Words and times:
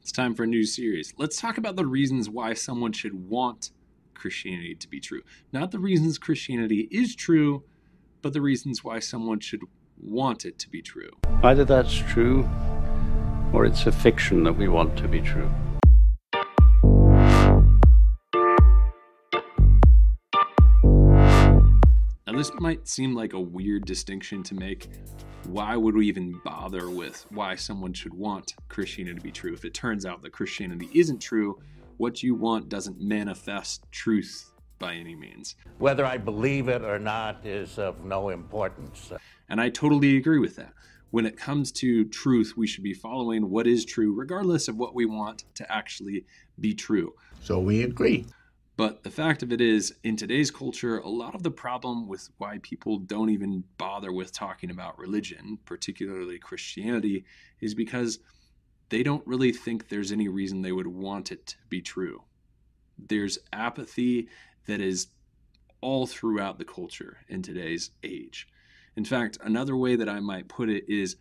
It's 0.00 0.12
time 0.12 0.34
for 0.34 0.44
a 0.44 0.46
new 0.46 0.64
series. 0.64 1.12
Let's 1.18 1.38
talk 1.38 1.58
about 1.58 1.76
the 1.76 1.86
reasons 1.86 2.30
why 2.30 2.54
someone 2.54 2.92
should 2.92 3.28
want 3.28 3.70
Christianity 4.14 4.74
to 4.76 4.88
be 4.88 4.98
true. 4.98 5.20
Not 5.52 5.72
the 5.72 5.78
reasons 5.78 6.16
Christianity 6.16 6.88
is 6.90 7.14
true, 7.14 7.64
but 8.22 8.32
the 8.32 8.40
reasons 8.40 8.82
why 8.82 8.98
someone 8.98 9.40
should 9.40 9.60
want 10.00 10.46
it 10.46 10.58
to 10.60 10.70
be 10.70 10.80
true. 10.80 11.10
Either 11.42 11.66
that's 11.66 11.94
true 11.94 12.48
or 13.52 13.66
it's 13.66 13.86
a 13.86 13.92
fiction 13.92 14.42
that 14.44 14.54
we 14.54 14.68
want 14.68 14.96
to 14.96 15.06
be 15.06 15.20
true. 15.20 15.50
Now, 22.30 22.38
this 22.38 22.52
might 22.60 22.86
seem 22.86 23.12
like 23.12 23.32
a 23.32 23.40
weird 23.40 23.86
distinction 23.86 24.44
to 24.44 24.54
make. 24.54 24.88
Why 25.48 25.74
would 25.74 25.96
we 25.96 26.06
even 26.06 26.40
bother 26.44 26.88
with 26.88 27.26
why 27.30 27.56
someone 27.56 27.92
should 27.92 28.14
want 28.14 28.54
Christianity 28.68 29.16
to 29.16 29.20
be 29.20 29.32
true? 29.32 29.52
If 29.52 29.64
it 29.64 29.74
turns 29.74 30.06
out 30.06 30.22
that 30.22 30.30
Christianity 30.30 30.88
isn't 30.94 31.18
true, 31.18 31.60
what 31.96 32.22
you 32.22 32.36
want 32.36 32.68
doesn't 32.68 33.00
manifest 33.00 33.84
truth 33.90 34.52
by 34.78 34.94
any 34.94 35.16
means. 35.16 35.56
Whether 35.78 36.06
I 36.06 36.18
believe 36.18 36.68
it 36.68 36.82
or 36.82 37.00
not 37.00 37.44
is 37.44 37.80
of 37.80 38.04
no 38.04 38.28
importance. 38.28 39.10
And 39.48 39.60
I 39.60 39.68
totally 39.68 40.16
agree 40.16 40.38
with 40.38 40.54
that. 40.54 40.72
When 41.10 41.26
it 41.26 41.36
comes 41.36 41.72
to 41.72 42.04
truth, 42.04 42.54
we 42.56 42.68
should 42.68 42.84
be 42.84 42.94
following 42.94 43.50
what 43.50 43.66
is 43.66 43.84
true, 43.84 44.14
regardless 44.14 44.68
of 44.68 44.76
what 44.76 44.94
we 44.94 45.04
want 45.04 45.46
to 45.56 45.72
actually 45.72 46.26
be 46.60 46.74
true. 46.74 47.12
So 47.42 47.58
we 47.58 47.82
agree. 47.82 48.26
But 48.80 49.02
the 49.02 49.10
fact 49.10 49.42
of 49.42 49.52
it 49.52 49.60
is, 49.60 49.94
in 50.04 50.16
today's 50.16 50.50
culture, 50.50 51.00
a 51.00 51.08
lot 51.10 51.34
of 51.34 51.42
the 51.42 51.50
problem 51.50 52.08
with 52.08 52.30
why 52.38 52.60
people 52.62 52.96
don't 52.96 53.28
even 53.28 53.62
bother 53.76 54.10
with 54.10 54.32
talking 54.32 54.70
about 54.70 54.98
religion, 54.98 55.58
particularly 55.66 56.38
Christianity, 56.38 57.26
is 57.60 57.74
because 57.74 58.20
they 58.88 59.02
don't 59.02 59.26
really 59.26 59.52
think 59.52 59.90
there's 59.90 60.12
any 60.12 60.28
reason 60.28 60.62
they 60.62 60.72
would 60.72 60.86
want 60.86 61.30
it 61.30 61.48
to 61.48 61.56
be 61.68 61.82
true. 61.82 62.22
There's 62.98 63.38
apathy 63.52 64.28
that 64.66 64.80
is 64.80 65.08
all 65.82 66.06
throughout 66.06 66.56
the 66.56 66.64
culture 66.64 67.18
in 67.28 67.42
today's 67.42 67.90
age. 68.02 68.48
In 68.96 69.04
fact, 69.04 69.36
another 69.44 69.76
way 69.76 69.94
that 69.94 70.08
I 70.08 70.20
might 70.20 70.48
put 70.48 70.70
it 70.70 70.84
is 70.88 71.16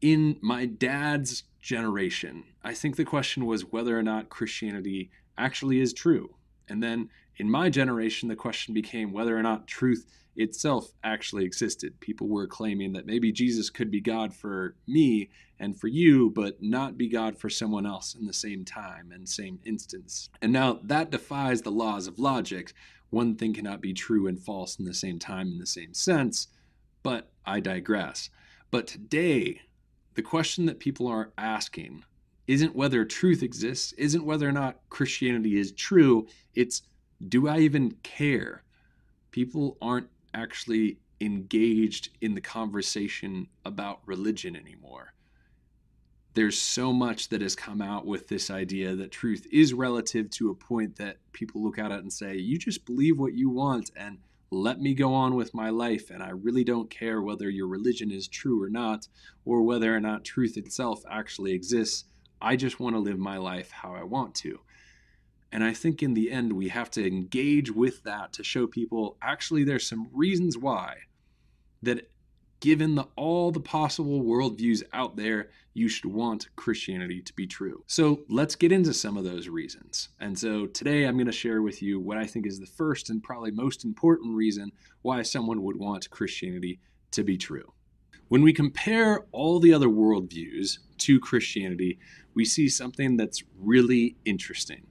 in 0.00 0.36
my 0.40 0.66
dad's 0.66 1.44
generation, 1.62 2.42
I 2.64 2.74
think 2.74 2.96
the 2.96 3.04
question 3.04 3.46
was 3.46 3.70
whether 3.70 3.96
or 3.96 4.02
not 4.02 4.30
Christianity 4.30 5.12
actually 5.36 5.78
is 5.78 5.92
true. 5.92 6.34
And 6.68 6.82
then 6.82 7.08
in 7.36 7.50
my 7.50 7.70
generation, 7.70 8.28
the 8.28 8.36
question 8.36 8.74
became 8.74 9.12
whether 9.12 9.36
or 9.36 9.42
not 9.42 9.66
truth 9.66 10.06
itself 10.36 10.92
actually 11.02 11.44
existed. 11.44 11.98
People 12.00 12.28
were 12.28 12.46
claiming 12.46 12.92
that 12.92 13.06
maybe 13.06 13.32
Jesus 13.32 13.70
could 13.70 13.90
be 13.90 14.00
God 14.00 14.32
for 14.32 14.76
me 14.86 15.30
and 15.58 15.78
for 15.78 15.88
you, 15.88 16.30
but 16.30 16.62
not 16.62 16.96
be 16.96 17.08
God 17.08 17.36
for 17.36 17.50
someone 17.50 17.84
else 17.84 18.14
in 18.14 18.26
the 18.26 18.32
same 18.32 18.64
time 18.64 19.10
and 19.12 19.28
same 19.28 19.58
instance. 19.64 20.30
And 20.40 20.52
now 20.52 20.78
that 20.84 21.10
defies 21.10 21.62
the 21.62 21.72
laws 21.72 22.06
of 22.06 22.18
logic. 22.18 22.72
One 23.10 23.34
thing 23.34 23.52
cannot 23.52 23.80
be 23.80 23.92
true 23.92 24.26
and 24.26 24.38
false 24.38 24.78
in 24.78 24.84
the 24.84 24.94
same 24.94 25.18
time 25.18 25.48
in 25.48 25.58
the 25.58 25.66
same 25.66 25.94
sense, 25.94 26.48
but 27.02 27.30
I 27.44 27.60
digress. 27.60 28.30
But 28.70 28.86
today, 28.86 29.62
the 30.14 30.22
question 30.22 30.66
that 30.66 30.78
people 30.78 31.06
are 31.06 31.32
asking 31.38 32.04
isn't 32.48 32.74
whether 32.74 33.04
truth 33.04 33.42
exists, 33.42 33.92
isn't 33.92 34.24
whether 34.24 34.48
or 34.48 34.52
not 34.52 34.80
Christianity 34.88 35.56
is 35.56 35.70
true, 35.70 36.26
it's 36.54 36.82
do 37.28 37.46
I 37.46 37.58
even 37.58 37.92
care? 38.02 38.64
People 39.30 39.76
aren't 39.80 40.08
actually 40.34 40.98
engaged 41.20 42.10
in 42.20 42.34
the 42.34 42.40
conversation 42.40 43.48
about 43.64 44.00
religion 44.06 44.56
anymore. 44.56 45.12
There's 46.34 46.58
so 46.58 46.92
much 46.92 47.28
that 47.28 47.42
has 47.42 47.56
come 47.56 47.82
out 47.82 48.06
with 48.06 48.28
this 48.28 48.50
idea 48.50 48.94
that 48.94 49.10
truth 49.10 49.46
is 49.52 49.74
relative 49.74 50.30
to 50.30 50.50
a 50.50 50.54
point 50.54 50.96
that 50.96 51.16
people 51.32 51.62
look 51.62 51.78
at 51.78 51.90
it 51.90 52.00
and 52.00 52.12
say, 52.12 52.36
you 52.36 52.58
just 52.58 52.86
believe 52.86 53.18
what 53.18 53.34
you 53.34 53.50
want 53.50 53.90
and 53.96 54.18
let 54.50 54.80
me 54.80 54.94
go 54.94 55.12
on 55.12 55.34
with 55.34 55.52
my 55.52 55.68
life, 55.68 56.08
and 56.08 56.22
I 56.22 56.30
really 56.30 56.64
don't 56.64 56.88
care 56.88 57.20
whether 57.20 57.50
your 57.50 57.66
religion 57.66 58.10
is 58.10 58.28
true 58.28 58.62
or 58.62 58.70
not, 58.70 59.06
or 59.44 59.62
whether 59.62 59.94
or 59.94 60.00
not 60.00 60.24
truth 60.24 60.56
itself 60.56 61.02
actually 61.10 61.52
exists. 61.52 62.04
I 62.40 62.56
just 62.56 62.80
want 62.80 62.94
to 62.94 63.00
live 63.00 63.18
my 63.18 63.36
life 63.36 63.70
how 63.70 63.94
I 63.94 64.04
want 64.04 64.34
to. 64.36 64.60
And 65.50 65.64
I 65.64 65.72
think 65.72 66.02
in 66.02 66.14
the 66.14 66.30
end, 66.30 66.52
we 66.52 66.68
have 66.68 66.90
to 66.92 67.06
engage 67.06 67.70
with 67.70 68.02
that 68.04 68.32
to 68.34 68.44
show 68.44 68.66
people 68.66 69.16
actually 69.22 69.64
there's 69.64 69.88
some 69.88 70.08
reasons 70.12 70.58
why 70.58 70.98
that 71.82 72.10
given 72.60 72.96
the, 72.96 73.06
all 73.16 73.50
the 73.50 73.60
possible 73.60 74.22
worldviews 74.22 74.82
out 74.92 75.16
there, 75.16 75.48
you 75.74 75.88
should 75.88 76.06
want 76.06 76.48
Christianity 76.56 77.22
to 77.22 77.32
be 77.34 77.46
true. 77.46 77.84
So 77.86 78.20
let's 78.28 78.56
get 78.56 78.72
into 78.72 78.92
some 78.92 79.16
of 79.16 79.24
those 79.24 79.48
reasons. 79.48 80.08
And 80.20 80.36
so 80.36 80.66
today 80.66 81.04
I'm 81.04 81.16
going 81.16 81.26
to 81.26 81.32
share 81.32 81.62
with 81.62 81.82
you 81.82 82.00
what 82.00 82.18
I 82.18 82.26
think 82.26 82.46
is 82.46 82.58
the 82.58 82.66
first 82.66 83.10
and 83.10 83.22
probably 83.22 83.52
most 83.52 83.84
important 83.84 84.34
reason 84.34 84.72
why 85.02 85.22
someone 85.22 85.62
would 85.62 85.76
want 85.76 86.10
Christianity 86.10 86.80
to 87.12 87.22
be 87.22 87.38
true. 87.38 87.72
When 88.28 88.42
we 88.42 88.52
compare 88.52 89.24
all 89.32 89.58
the 89.58 89.72
other 89.72 89.88
worldviews 89.88 90.78
to 90.98 91.18
Christianity, 91.18 91.98
we 92.34 92.44
see 92.44 92.68
something 92.68 93.16
that's 93.16 93.42
really 93.58 94.16
interesting. 94.26 94.86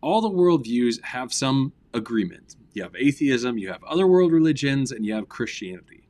All 0.00 0.22
the 0.22 0.30
worldviews 0.30 1.02
have 1.02 1.34
some 1.34 1.74
agreement. 1.92 2.56
You 2.72 2.82
have 2.84 2.96
atheism, 2.96 3.58
you 3.58 3.68
have 3.68 3.84
other 3.84 4.06
world 4.06 4.32
religions, 4.32 4.90
and 4.90 5.04
you 5.04 5.12
have 5.14 5.28
Christianity. 5.28 6.08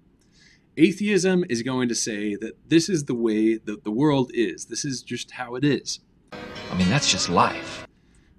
Atheism 0.76 1.44
is 1.48 1.62
going 1.62 1.88
to 1.88 1.96
say 1.96 2.36
that 2.36 2.56
this 2.68 2.88
is 2.88 3.04
the 3.04 3.14
way 3.14 3.56
that 3.56 3.82
the 3.82 3.90
world 3.90 4.30
is, 4.32 4.66
this 4.66 4.84
is 4.84 5.02
just 5.02 5.32
how 5.32 5.56
it 5.56 5.64
is. 5.64 5.98
I 6.32 6.76
mean, 6.76 6.88
that's 6.88 7.10
just 7.10 7.28
life. 7.28 7.88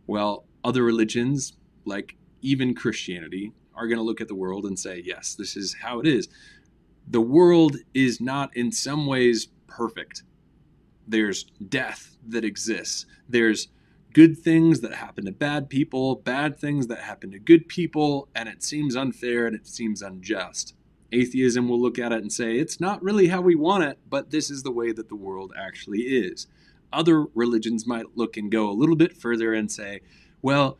Well, 0.07 0.45
other 0.63 0.84
religions, 0.84 1.57
like 1.84 2.16
even 2.41 2.73
Christianity, 2.73 3.51
are 3.75 3.88
going 3.88 3.97
to 3.97 4.03
look 4.03 4.22
at 4.22 4.29
the 4.29 4.35
world 4.35 4.66
and 4.66 4.79
say, 4.79 5.03
yes, 5.05 5.35
this 5.35 5.57
is 5.57 5.75
how 5.81 6.00
it 6.00 6.07
is. 6.07 6.29
The 7.08 7.22
world 7.22 7.78
is 7.94 8.22
not 8.22 8.56
in 8.56 8.72
some 8.72 9.06
ways 9.06 9.47
perfect. 9.68 10.24
There's 11.08 11.44
death 11.44 12.18
that 12.28 12.46
exists. 12.46 13.06
There's 13.28 13.68
good 14.14 14.38
things 14.38 14.80
that 14.81 14.94
happen 14.94 15.25
to 15.25 15.31
bad 15.31 15.69
people, 15.69 16.16
bad 16.16 16.58
things 16.58 16.88
that 16.88 17.00
happen 17.00 17.31
to 17.31 17.40
good 17.40 17.68
people, 17.68 18.30
and 18.36 18.47
it 18.47 18.64
seems 18.64 18.96
unfair 18.96 19.47
and 19.47 19.56
it 19.56 19.68
seems 19.68 20.02
unjust. 20.02 20.75
Atheism 21.12 21.68
will 21.68 21.81
look 21.81 22.00
at 22.00 22.12
it 22.12 22.22
and 22.22 22.31
say, 22.31 22.58
it's 22.58 22.80
not 22.80 23.03
really 23.03 23.28
how 23.28 23.41
we 23.41 23.56
want 23.56 23.84
it, 23.84 24.00
but 24.09 24.31
this 24.31 24.50
is 24.50 24.64
the 24.64 24.72
way 24.72 24.91
that 24.91 25.09
the 25.09 25.16
world 25.16 25.53
actually 25.59 26.02
is. 26.02 26.47
Other 26.91 27.25
religions 27.34 27.88
might 27.88 28.16
look 28.16 28.38
and 28.38 28.52
go 28.52 28.70
a 28.70 28.72
little 28.72 28.96
bit 28.96 29.16
further 29.18 29.53
and 29.53 29.72
say, 29.72 30.02
well, 30.41 30.78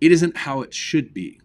it 0.00 0.12
isn't 0.12 0.36
how 0.36 0.62
it 0.62 0.74
should 0.74 1.14
be. 1.14 1.40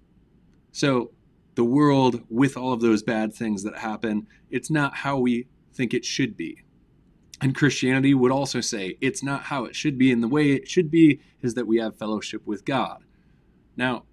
So, 0.72 1.12
the 1.60 1.66
world, 1.66 2.22
with 2.30 2.56
all 2.56 2.72
of 2.72 2.80
those 2.80 3.04
bad 3.04 3.34
things 3.34 3.64
that 3.64 3.80
happen, 3.80 4.26
it's 4.50 4.70
not 4.70 4.96
how 4.96 5.18
we 5.18 5.46
think 5.74 5.94
it 5.94 6.06
should 6.06 6.38
be. 6.38 6.64
And 7.42 7.54
Christianity 7.54 8.14
would 8.14 8.32
also 8.32 8.62
say 8.62 8.96
it's 9.02 9.22
not 9.22 9.44
how 9.44 9.66
it 9.66 9.76
should 9.76 9.98
be, 9.98 10.10
and 10.10 10.24
the 10.24 10.30
way 10.30 10.52
it 10.54 10.70
should 10.70 10.90
be 10.90 11.20
is 11.42 11.56
that 11.56 11.68
we 11.68 11.76
have 11.80 11.98
fellowship 11.98 12.48
with 12.48 12.64
God. 12.64 13.04
Now, 13.76 14.06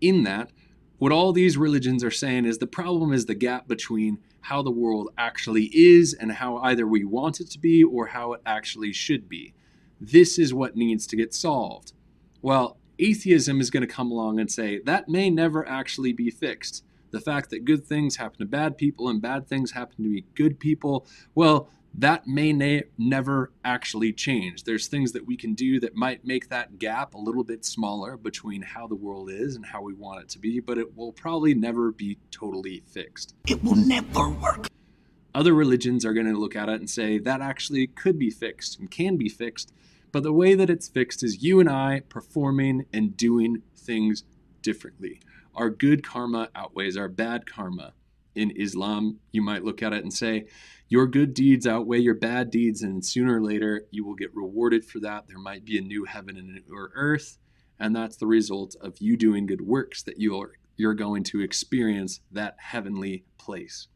in 0.00 0.22
that, 0.22 0.52
what 0.96 1.12
all 1.12 1.34
these 1.34 1.58
religions 1.58 2.02
are 2.02 2.10
saying 2.10 2.46
is 2.46 2.56
the 2.56 2.66
problem 2.66 3.12
is 3.12 3.26
the 3.26 3.34
gap 3.34 3.68
between 3.68 4.16
how 4.40 4.62
the 4.62 4.70
world 4.70 5.10
actually 5.18 5.64
is 5.74 6.14
and 6.14 6.32
how 6.32 6.56
either 6.62 6.86
we 6.86 7.04
want 7.04 7.40
it 7.40 7.50
to 7.50 7.58
be 7.58 7.84
or 7.84 8.06
how 8.06 8.32
it 8.32 8.40
actually 8.46 8.94
should 8.94 9.28
be. 9.28 9.52
This 10.00 10.38
is 10.38 10.54
what 10.54 10.76
needs 10.76 11.06
to 11.08 11.16
get 11.16 11.34
solved. 11.34 11.92
Well, 12.40 12.78
atheism 12.98 13.60
is 13.60 13.68
going 13.68 13.86
to 13.86 13.94
come 13.94 14.10
along 14.10 14.40
and 14.40 14.50
say 14.50 14.80
that 14.86 15.10
may 15.10 15.28
never 15.28 15.68
actually 15.68 16.14
be 16.14 16.30
fixed. 16.30 16.84
The 17.10 17.20
fact 17.20 17.50
that 17.50 17.64
good 17.64 17.86
things 17.86 18.16
happen 18.16 18.38
to 18.38 18.46
bad 18.46 18.76
people 18.76 19.08
and 19.08 19.20
bad 19.22 19.48
things 19.48 19.72
happen 19.72 20.04
to 20.04 20.10
be 20.10 20.24
good 20.34 20.58
people, 20.58 21.06
well, 21.34 21.68
that 21.98 22.26
may 22.26 22.52
na- 22.52 22.86
never 22.98 23.52
actually 23.64 24.12
change. 24.12 24.64
There's 24.64 24.86
things 24.86 25.12
that 25.12 25.26
we 25.26 25.36
can 25.36 25.54
do 25.54 25.80
that 25.80 25.94
might 25.94 26.26
make 26.26 26.50
that 26.50 26.78
gap 26.78 27.14
a 27.14 27.18
little 27.18 27.44
bit 27.44 27.64
smaller 27.64 28.16
between 28.16 28.62
how 28.62 28.86
the 28.86 28.94
world 28.94 29.30
is 29.30 29.56
and 29.56 29.64
how 29.64 29.80
we 29.82 29.94
want 29.94 30.20
it 30.20 30.28
to 30.30 30.38
be, 30.38 30.60
but 30.60 30.76
it 30.76 30.96
will 30.96 31.12
probably 31.12 31.54
never 31.54 31.90
be 31.92 32.18
totally 32.30 32.82
fixed. 32.86 33.34
It 33.46 33.64
will 33.64 33.76
never 33.76 34.28
work. 34.28 34.68
Other 35.34 35.54
religions 35.54 36.04
are 36.04 36.14
going 36.14 36.26
to 36.26 36.38
look 36.38 36.56
at 36.56 36.68
it 36.68 36.80
and 36.80 36.88
say 36.88 37.18
that 37.18 37.40
actually 37.40 37.86
could 37.86 38.18
be 38.18 38.30
fixed 38.30 38.78
and 38.78 38.90
can 38.90 39.16
be 39.16 39.28
fixed, 39.28 39.72
but 40.12 40.22
the 40.22 40.32
way 40.32 40.54
that 40.54 40.70
it's 40.70 40.88
fixed 40.88 41.22
is 41.22 41.42
you 41.42 41.60
and 41.60 41.68
I 41.68 42.00
performing 42.08 42.86
and 42.92 43.16
doing 43.16 43.62
things 43.74 44.24
differently. 44.62 45.20
Our 45.56 45.70
good 45.70 46.06
karma 46.06 46.50
outweighs 46.54 46.96
our 46.96 47.08
bad 47.08 47.46
karma. 47.46 47.94
In 48.34 48.50
Islam, 48.50 49.20
you 49.32 49.42
might 49.42 49.64
look 49.64 49.82
at 49.82 49.94
it 49.94 50.02
and 50.02 50.12
say, 50.12 50.46
your 50.88 51.06
good 51.06 51.34
deeds 51.34 51.66
outweigh 51.66 51.98
your 51.98 52.14
bad 52.14 52.50
deeds, 52.50 52.82
and 52.82 53.04
sooner 53.04 53.38
or 53.38 53.42
later 53.42 53.86
you 53.90 54.04
will 54.04 54.14
get 54.14 54.36
rewarded 54.36 54.84
for 54.84 55.00
that. 55.00 55.26
There 55.26 55.38
might 55.38 55.64
be 55.64 55.78
a 55.78 55.80
new 55.82 56.04
heaven 56.04 56.36
and 56.36 56.50
a 56.50 56.52
new 56.52 56.88
earth, 56.94 57.38
and 57.80 57.96
that's 57.96 58.16
the 58.16 58.26
result 58.26 58.76
of 58.80 59.00
you 59.00 59.16
doing 59.16 59.46
good 59.46 59.62
works 59.62 60.02
that 60.04 60.20
you 60.20 60.38
are 60.38 60.52
you're 60.76 60.94
going 60.94 61.24
to 61.24 61.40
experience 61.40 62.20
that 62.30 62.56
heavenly 62.58 63.24
place. 63.38 63.88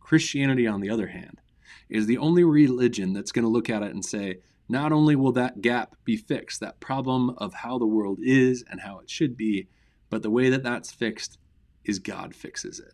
Christianity, 0.00 0.66
on 0.66 0.80
the 0.80 0.90
other 0.90 1.08
hand, 1.08 1.40
is 1.88 2.06
the 2.06 2.18
only 2.18 2.44
religion 2.44 3.12
that's 3.12 3.32
going 3.32 3.44
to 3.44 3.48
look 3.48 3.68
at 3.68 3.82
it 3.82 3.92
and 3.92 4.04
say, 4.04 4.38
not 4.68 4.92
only 4.92 5.16
will 5.16 5.32
that 5.32 5.60
gap 5.60 5.96
be 6.04 6.16
fixed, 6.16 6.60
that 6.60 6.80
problem 6.80 7.30
of 7.38 7.54
how 7.54 7.78
the 7.78 7.86
world 7.86 8.18
is 8.22 8.64
and 8.70 8.80
how 8.80 9.00
it 9.00 9.10
should 9.10 9.36
be, 9.36 9.68
but 10.12 10.20
the 10.20 10.30
way 10.30 10.50
that 10.50 10.62
that's 10.62 10.92
fixed 10.92 11.38
is 11.86 11.98
God 11.98 12.34
fixes 12.34 12.78
it. 12.78 12.92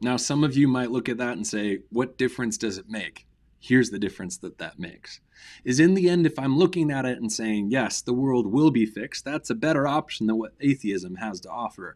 Now, 0.00 0.16
some 0.16 0.42
of 0.42 0.56
you 0.56 0.66
might 0.66 0.90
look 0.90 1.08
at 1.08 1.18
that 1.18 1.36
and 1.36 1.46
say, 1.46 1.82
what 1.90 2.18
difference 2.18 2.58
does 2.58 2.76
it 2.76 2.90
make? 2.90 3.24
Here's 3.60 3.90
the 3.90 4.00
difference 4.00 4.36
that 4.38 4.58
that 4.58 4.80
makes. 4.80 5.20
Is 5.62 5.78
in 5.78 5.94
the 5.94 6.08
end, 6.08 6.26
if 6.26 6.40
I'm 6.40 6.58
looking 6.58 6.90
at 6.90 7.04
it 7.04 7.20
and 7.20 7.30
saying, 7.30 7.70
yes, 7.70 8.02
the 8.02 8.12
world 8.12 8.48
will 8.48 8.72
be 8.72 8.84
fixed, 8.84 9.24
that's 9.24 9.48
a 9.48 9.54
better 9.54 9.86
option 9.86 10.26
than 10.26 10.38
what 10.38 10.54
atheism 10.58 11.14
has 11.14 11.38
to 11.42 11.50
offer. 11.50 11.94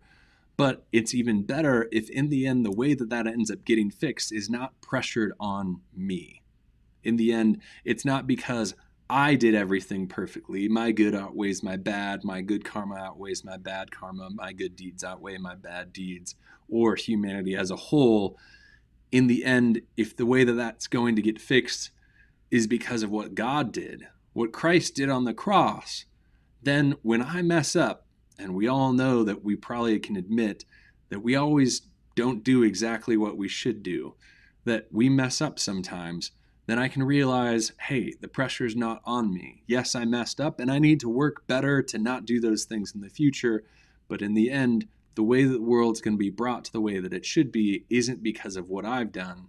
But 0.57 0.87
it's 0.93 1.13
even 1.13 1.43
better 1.43 1.89
if, 1.91 2.09
in 2.09 2.29
the 2.29 2.47
end, 2.47 2.65
the 2.65 2.71
way 2.71 2.95
that 2.95 3.11
that 3.11 3.27
ends 3.27 3.51
up 3.51 3.65
getting 3.65 3.91
fixed 3.91 4.31
is 4.31 4.49
not 4.49 4.81
pressured 4.81 5.33
on 5.41 5.81
me. 5.93 6.43
In 7.03 7.17
the 7.17 7.33
end, 7.33 7.61
it's 7.85 8.05
not 8.05 8.29
because 8.29 8.77
I 9.09 9.37
did 9.37 9.55
everything 9.55 10.09
perfectly. 10.09 10.69
My 10.69 10.91
good 10.91 11.15
outweighs 11.15 11.63
my 11.63 11.77
bad. 11.77 12.25
My 12.25 12.41
good 12.41 12.65
karma 12.65 12.97
outweighs 12.97 13.45
my 13.45 13.57
bad 13.57 13.91
karma. 13.91 14.31
My 14.31 14.53
good 14.53 14.75
deeds 14.75 15.05
outweigh 15.05 15.39
my 15.39 15.55
bad 15.55 15.93
deeds, 15.93 16.35
or 16.69 16.97
humanity 16.97 17.55
as 17.55 17.71
a 17.71 17.77
whole. 17.77 18.37
In 19.13 19.29
the 19.29 19.45
end, 19.45 19.83
if 19.97 20.17
the 20.17 20.27
way 20.27 20.43
that 20.43 20.55
that's 20.55 20.89
going 20.89 21.15
to 21.17 21.23
get 21.23 21.41
fixed 21.41 21.91
is 22.51 22.67
because 22.67 23.05
of 23.05 23.11
what 23.11 23.37
God 23.37 23.73
did, 23.73 24.09
what 24.33 24.53
Christ 24.53 24.97
did 24.97 25.09
on 25.09 25.25
the 25.25 25.35
cross, 25.35 26.05
then 26.63 26.97
when 27.03 27.23
I 27.23 27.43
mess 27.43 27.77
up, 27.77 28.07
and 28.39 28.55
we 28.55 28.67
all 28.67 28.93
know 28.93 29.23
that 29.23 29.45
we 29.45 29.55
probably 29.55 29.99
can 30.01 30.17
admit 30.17 30.65
that 31.09 31.23
we 31.23 31.37
always 31.37 31.83
don't 32.17 32.43
do 32.43 32.63
exactly 32.63 33.17
what 33.17 33.37
we 33.37 33.49
should 33.49 33.83
do, 33.83 34.15
that 34.65 34.89
we 34.91 35.09
mess 35.09 35.41
up 35.41 35.59
sometimes 35.59 36.33
then 36.67 36.79
I 36.79 36.89
can 36.89 37.05
realize, 37.05 37.73
hey, 37.81 38.15
the 38.21 38.29
pressure 38.29 38.67
is 38.67 38.77
not 38.77 39.01
on 39.05 39.33
me. 39.33 39.63
Yes, 39.67 39.95
I 39.95 40.05
messed 40.05 40.41
up 40.41 40.59
and 40.59 40.71
I 40.71 40.79
need 40.79 41.01
to 41.01 41.09
work 41.09 41.47
better 41.47 41.81
to 41.83 41.99
not 41.99 42.27
do 42.27 42.41
those 42.41 42.65
things 42.65 42.95
in 42.95 43.01
the 43.01 43.09
future. 43.09 43.65
But 44.09 44.21
in 44.21 44.35
the 44.35 44.51
end, 44.51 44.89
the 45.15 45.23
way 45.23 45.45
that 45.45 45.55
the 45.55 45.63
world's 45.63 46.01
going 46.01 46.15
to 46.15 46.19
be 46.19 46.31
brought 46.31 46.65
to 46.65 46.73
the 46.73 46.81
way 46.81 46.99
that 46.99 47.13
it 47.13 47.25
should 47.25 47.53
be 47.53 47.85
isn't 47.89 48.23
because 48.23 48.57
of 48.57 48.69
what 48.69 48.85
I've 48.85 49.13
done, 49.13 49.47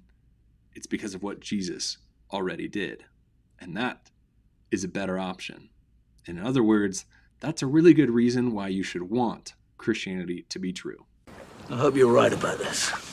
it's 0.74 0.88
because 0.88 1.16
of 1.16 1.24
what 1.24 1.40
Jesus 1.40 1.98
already 2.32 2.68
did. 2.68 3.06
And 3.60 3.76
that 3.76 4.12
is 4.72 4.84
a 4.84 4.88
better 4.88 5.18
option. 5.18 5.70
In 6.26 6.38
other 6.40 6.64
words, 6.64 7.06
that's 7.40 7.62
a 7.62 7.68
really 7.68 7.94
good 7.94 8.12
reason 8.12 8.52
why 8.52 8.68
you 8.68 8.84
should 8.84 9.10
want 9.10 9.54
Christianity 9.78 10.46
to 10.50 10.60
be 10.60 10.72
true. 10.72 11.06
I 11.70 11.76
hope 11.76 11.96
you're 11.96 12.14
right 12.14 12.34
about 12.34 12.60
this. 12.60 13.07